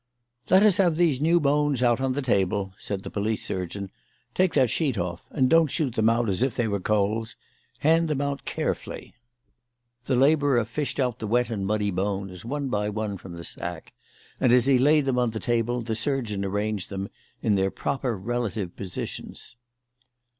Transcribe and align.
"Let 0.49 0.63
us 0.63 0.77
have 0.77 0.95
these 0.95 1.21
new 1.21 1.39
bones 1.39 1.83
out 1.83 2.01
on 2.01 2.13
the 2.13 2.23
table," 2.23 2.73
said 2.79 3.03
the 3.03 3.11
police 3.11 3.45
surgeon. 3.45 3.91
"Take 4.33 4.55
that 4.55 4.71
sheet 4.71 4.97
off, 4.97 5.21
and 5.29 5.47
don't 5.47 5.69
shoot 5.69 5.93
them 5.93 6.09
out 6.09 6.27
as 6.27 6.41
if 6.41 6.55
they 6.55 6.67
were 6.67 6.79
coals. 6.79 7.35
Hand 7.81 8.07
them 8.07 8.19
out 8.19 8.43
carefully." 8.43 9.13
The 10.05 10.15
labourer 10.15 10.65
fished 10.65 10.99
out 10.99 11.19
the 11.19 11.27
wet 11.27 11.51
and 11.51 11.67
muddy 11.67 11.91
bones 11.91 12.43
one 12.43 12.67
by 12.69 12.89
one 12.89 13.17
from 13.19 13.33
the 13.33 13.43
sack, 13.43 13.93
and 14.39 14.51
as 14.51 14.65
he 14.65 14.79
laid 14.79 15.05
them 15.05 15.19
on 15.19 15.29
the 15.29 15.39
table 15.39 15.83
the 15.83 15.93
surgeon 15.93 16.43
arranged 16.43 16.89
them 16.89 17.07
in 17.43 17.53
their 17.53 17.69
proper 17.69 18.17
relative 18.17 18.75
positions. 18.75 19.55